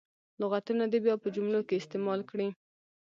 لغتونه 0.41 0.83
دې 0.91 0.99
بیا 1.05 1.15
په 1.23 1.27
جملو 1.35 1.59
کې 1.67 1.79
استعمال 1.81 2.19
کړي. 2.29 2.47